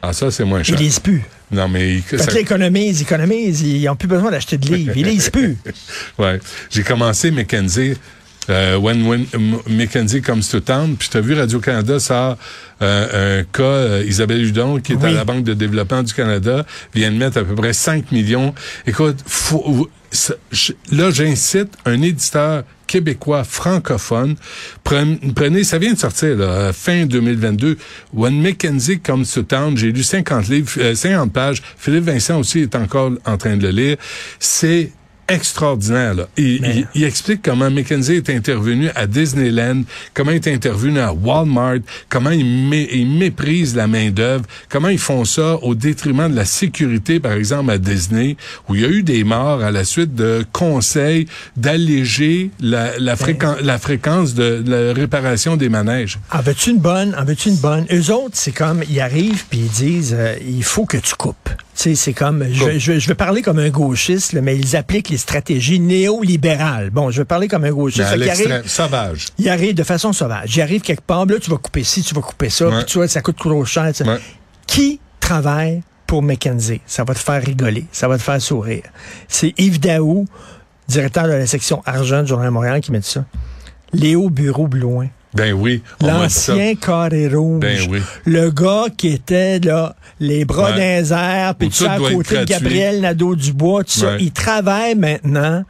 Ah, 0.03 0.13
ça, 0.13 0.31
c'est 0.31 0.45
moins 0.45 0.61
Ils 0.61 0.65
cher. 0.65 0.79
lisent 0.79 0.99
plus. 0.99 1.23
Non, 1.51 1.69
mais... 1.69 1.99
Fait 2.01 2.17
ça- 2.19 2.31
ils 2.33 2.39
économisent, 2.39 3.01
ils 3.01 3.03
économisent, 3.03 3.61
ils 3.63 3.85
n'ont 3.85 3.97
plus 3.97 4.09
besoin 4.09 4.31
d'acheter 4.31 4.57
de 4.57 4.67
livres. 4.75 4.93
Ils 4.97 5.07
lisent 5.07 5.31
plus. 5.31 5.57
Ouais. 6.19 6.39
J'ai 6.71 6.83
commencé 6.83 7.31
Mackenzie. 7.31 7.95
Euh, 8.51 8.77
when, 8.77 9.07
when 9.07 9.27
M- 9.33 9.59
Mackenzie 9.69 10.21
comes 10.23 10.43
to 10.51 10.61
town, 10.61 10.97
puis 10.99 11.09
t'as 11.11 11.21
vu 11.21 11.35
Radio-Canada 11.35 11.99
ça 12.01 12.37
euh, 12.83 13.41
un 13.41 13.45
cas, 13.45 13.63
euh, 13.63 14.05
Isabelle 14.07 14.45
Hudon, 14.45 14.81
qui 14.81 14.93
est 14.93 15.05
à 15.05 15.11
la 15.11 15.25
Banque 15.25 15.45
de 15.45 15.55
développement 15.55 16.03
du 16.03 16.13
Canada, 16.13 16.67
vient 16.95 17.11
de 17.13 17.17
mettre 17.17 17.39
à 17.39 17.45
peu 17.45 17.55
près 17.55 17.73
5 17.73 18.11
millions. 18.13 18.55
Écoute, 18.87 19.19
faut, 19.27 19.89
ça- 20.11 20.35
je- 20.51 20.73
là, 20.91 21.11
j'incite 21.11 21.69
un 21.85 22.01
éditeur 22.03 22.65
québécois 22.87 23.45
francophone, 23.45 24.35
prenez, 24.83 25.63
ça 25.63 25.79
vient 25.79 25.93
de 25.93 25.99
sortir, 25.99 26.37
là, 26.37 26.45
euh, 26.45 26.73
fin 26.73 27.07
2022, 27.07 27.77
When 28.13 28.41
Mackenzie 28.43 28.99
Comes 28.99 29.27
to 29.27 29.43
Town, 29.43 29.77
j'ai 29.77 29.93
lu 29.93 30.03
50 30.03 30.49
livres, 30.49 30.71
euh, 30.79 30.95
50 30.97 31.33
pages, 31.33 31.63
Philippe 31.79 32.05
Vincent 32.05 32.41
aussi 32.41 32.61
est 32.61 32.75
encore 32.75 33.13
en 33.27 33.37
train 33.37 33.57
de 33.57 33.63
le 33.63 33.71
lire, 33.71 33.97
c'est 34.41 34.91
extraordinaire. 35.31 36.15
Là. 36.15 36.29
Il, 36.37 36.45
il- 36.65 36.87
il 36.95 37.05
explique 37.05 37.41
comment 37.43 37.71
Mackenzie 37.71 38.15
est 38.15 38.31
intervenu 38.31 38.91
à 38.95 39.07
Disneyland, 39.07 39.83
comment 40.15 40.31
il 40.33 40.37
est 40.37 40.49
intervenu 40.49 40.99
à 41.01 41.13
Walmart, 41.13 41.79
comment 42.09 42.31
il, 42.31 42.45
mé- 42.45 42.89
il 42.93 43.07
méprise 43.07 43.75
la 43.75 43.87
main-d'œuvre, 43.87 44.45
comment 44.69 44.89
ils 44.89 44.99
font 44.99 45.25
ça 45.25 45.57
au 45.63 45.75
détriment 45.75 46.31
de 46.31 46.37
la 46.37 46.45
sécurité, 46.45 47.21
par 47.21 47.33
exemple, 47.33 47.71
à 47.71 47.79
Disney, 47.79 48.37
où 48.69 48.75
il 48.75 48.81
y 48.83 48.85
a 48.85 48.89
eu 48.89 49.03
des 49.03 49.25
morts 49.25 49.63
à 49.63 49.71
la 49.71 49.85
suite 49.85 50.15
de 50.15 50.45
conseils 50.53 51.27
d'alléger 51.57 52.51
la, 52.61 52.99
la, 52.99 53.15
fréquen- 53.17 53.61
la 53.63 53.79
fréquence 53.79 54.35
de, 54.35 54.63
de 54.63 54.71
la 54.89 54.93
réparation 54.93 55.57
des 55.57 55.69
manèges. 55.69 56.19
En 56.33 56.41
veux-tu 56.41 56.71
une 56.71 56.79
bonne? 56.79 57.15
En 57.19 57.25
veux-tu 57.25 57.49
une 57.51 57.57
bonne? 57.57 57.87
Eux 57.93 58.13
autres, 58.13 58.35
c'est 58.35 58.53
comme, 58.53 58.83
ils 58.91 59.01
arrivent 59.01 59.45
puis 59.49 59.61
ils 59.61 59.69
disent, 59.71 60.17
euh, 60.19 60.35
il 60.47 60.65
faut 60.65 60.85
que 60.87 60.97
tu 60.97 61.15
coupes. 61.15 61.49
C'est 61.83 62.13
comme, 62.13 62.45
je, 62.53 62.79
je, 62.79 62.99
je 62.99 63.09
vais 63.09 63.15
parler 63.15 63.41
comme 63.41 63.59
un 63.59 63.71
gauchiste, 63.71 64.35
là, 64.35 64.43
mais 64.43 64.55
ils 64.55 64.77
appliquent 64.77 65.09
les 65.09 65.17
stratégies 65.17 65.81
néolibérales. 65.81 66.91
Bon, 66.91 67.11
je 67.11 67.23
vais 67.23 67.25
parler 67.25 67.49
comme 67.49 67.65
un 67.65 67.71
gauchiste. 67.73 68.15
L'extrême, 68.17 68.53
arrivent- 68.53 68.69
sauvage. 68.69 69.27
Il 69.39 69.49
arrive 69.49 69.75
de 69.75 69.83
façon 69.83 70.13
sauvage. 70.13 70.55
Il 70.57 70.61
arrive 70.61 70.83
quelque 70.83 71.01
part, 71.03 71.25
là, 71.25 71.39
tu 71.41 71.51
vas 71.51 71.57
couper 71.57 71.83
ci, 71.83 72.03
tu 72.03 72.15
vas 72.15 72.21
couper 72.21 72.51
ça, 72.51 72.69
Ouais. 72.69 72.77
puis 72.77 72.85
tu 72.85 72.99
vois, 72.99 73.09
ça 73.09 73.23
coûte 73.23 73.39
trop 73.39 73.65
cher. 73.65 73.93
Ouais. 74.05 74.19
Qui 74.67 75.01
travaille 75.21 75.83
pour 76.07 76.23
McKenzie? 76.23 76.83
Ça 76.87 77.05
va 77.05 77.15
te 77.15 77.19
faire 77.21 77.43
rigoler, 77.43 77.87
ça 77.93 78.09
va 78.09 78.19
te 78.19 78.23
faire 78.23 78.41
sourire. 78.43 78.83
C'est 79.27 79.55
Yves 79.59 79.81
Daou, 79.81 80.27
directeur 80.87 81.25
de 81.25 81.33
la 81.33 81.47
section 81.47 81.83
argent 81.87 82.23
du 82.23 82.29
Journal 82.29 82.49
de 82.49 82.53
Montréal, 82.53 82.81
qui 82.83 82.93
met 82.93 83.01
ça. 83.01 83.25
Léo 83.95 84.29
Bureau-Blouin. 84.29 85.09
Ben 85.35 85.53
oui. 85.53 85.83
L'ancien 86.01 86.75
carré 86.75 87.29
rouge. 87.29 87.61
Ben 87.61 87.79
oui. 87.91 88.01
Le 88.25 88.51
gars 88.51 88.87
qui 88.97 89.09
était 89.09 89.59
là, 89.61 89.95
les 90.19 90.45
bras 90.45 90.71
Ouais. 90.71 90.71
dans 90.73 90.77
les 91.03 91.13
airs, 91.13 91.55
puis 91.55 91.69
tout 91.71 91.85
à 91.85 91.97
côté 91.99 92.39
de. 92.39 92.45
Gabriel 92.45 93.01
Nadeau-Dubois, 93.01 93.85
tout 93.85 93.91
ça. 94.01 94.13
Ouais. 94.13 94.19
Il 94.21 94.33
travaille 94.33 94.95
maintenant 94.97 95.65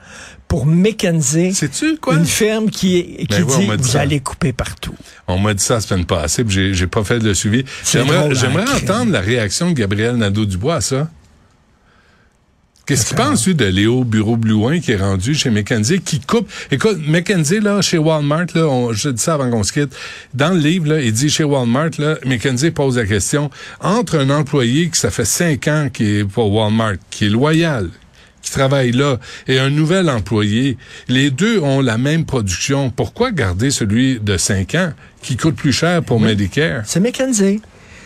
pour 0.49 0.67
McKenzie. 0.67 1.55
Quoi? 2.01 2.15
Une 2.17 2.25
firme 2.25 2.71
qui, 2.71 3.27
Ben 3.31 3.45
dit, 3.45 3.67
vous 3.79 3.85
ça. 3.89 4.01
allez 4.01 4.19
couper 4.21 4.53
partout. 4.53 4.95
On 5.29 5.39
m'a 5.39 5.55
dit 5.55 5.63
ça 5.63 5.75
la 5.75 5.81
semaine 5.81 6.07
passée, 6.07 6.43
puis 6.43 6.75
j'ai, 6.75 6.87
pas 6.87 7.05
fait 7.05 7.19
le 7.21 7.35
suivi. 7.35 7.65
J'aimerais, 7.85 8.29
hein, 8.29 8.65
entendre 8.77 9.13
la 9.13 9.21
réaction 9.21 9.69
de 9.71 9.75
Gabriel 9.75 10.17
Nadeau-Dubois 10.17 10.77
à 10.77 10.81
ça. 10.81 11.09
Qu'est-ce 12.91 13.07
qu'il 13.07 13.17
pense, 13.19 13.47
lui, 13.47 13.55
de 13.55 13.67
Léo 13.67 14.03
Bureau-Blouin 14.03 14.81
qui 14.81 14.91
est 14.91 14.97
rendu 14.97 15.33
chez 15.33 15.49
McKenzie, 15.51 16.01
qui 16.01 16.19
coupe... 16.19 16.51
Écoute, 16.73 16.99
McKenzie, 17.07 17.61
là, 17.61 17.81
chez 17.83 17.99
Walmart, 17.99 18.47
là, 18.57 18.67
on, 18.67 18.93
je 18.93 19.11
dis 19.11 19.23
ça 19.23 19.35
avant 19.35 19.49
qu'on 19.49 19.63
se 19.63 19.73
quitte, 19.73 19.95
dans 20.35 20.53
le 20.53 20.59
livre, 20.59 20.89
là, 20.89 21.01
il 21.01 21.13
dit 21.13 21.31
chez 21.31 21.45
Walmart, 21.45 21.91
là, 21.99 22.17
McKenzie 22.27 22.73
pose 22.73 22.97
la 22.97 23.07
question, 23.07 23.49
entre 23.81 24.19
un 24.19 24.29
employé 24.29 24.91
qui 24.91 24.99
ça 24.99 25.13
fait 25.13 25.25
cinq 25.25 25.69
ans 25.69 25.89
qui 25.89 26.17
est 26.17 26.25
pour 26.25 26.53
Walmart, 26.53 26.97
qui 27.11 27.27
est 27.27 27.29
loyal, 27.29 27.91
qui 28.43 28.51
travaille 28.51 28.91
là, 28.91 29.21
et 29.47 29.61
un 29.61 29.71
nouvel 29.71 30.11
employé, 30.11 30.77
les 31.07 31.31
deux 31.31 31.61
ont 31.61 31.83
la 31.83 31.97
même 31.97 32.25
production. 32.25 32.91
Pourquoi 32.91 33.31
garder 33.31 33.71
celui 33.71 34.19
de 34.19 34.37
cinq 34.37 34.75
ans 34.75 34.93
qui 35.23 35.37
coûte 35.37 35.55
plus 35.55 35.73
cher 35.73 36.03
pour 36.03 36.19
Medicare? 36.19 36.83
C'est 36.87 36.99
McKenzie. 36.99 37.61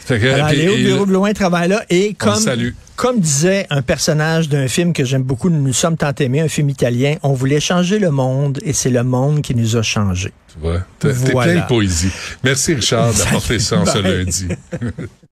Fait 0.05 0.21
que, 0.21 0.27
Alors, 0.27 0.51
Léo 0.51 0.77
Bureau-Blouin 0.77 1.33
travaille 1.33 1.69
là 1.69 1.83
et 1.89 2.15
comme, 2.15 3.21
disait 3.21 3.67
un 3.71 3.81
personnage 3.83 4.49
d'un 4.49 4.69
film 4.69 4.93
que 4.93 5.05
j'aime 5.05 5.23
beaucoup, 5.23 5.49
Nous 5.49 5.61
nous 5.63 5.73
sommes 5.73 5.97
tant 5.97 6.13
aimés, 6.19 6.41
un 6.41 6.49
film 6.49 6.69
italien, 6.71 7.17
on 7.23 7.33
voulait 7.33 7.61
changer 7.61 7.99
le 7.99 8.11
monde 8.11 8.59
et 8.65 8.73
c'est 8.73 8.91
le 8.91 9.03
monde 9.03 9.41
qui 9.41 9.55
nous 9.55 9.77
a 9.77 9.83
changé. 9.83 10.33
Tu 10.53 10.61
vois, 10.61 10.81
t'es 10.99 11.11
Voilà. 11.11 11.53
plein 11.53 11.63
de 11.63 11.67
poésie. 11.67 12.11
Merci 12.45 12.75
Richard 12.75 13.13
d'apporter 13.15 13.59
ça 13.59 13.79
en 13.79 13.87
ce 13.87 13.99
lundi. 13.99 14.49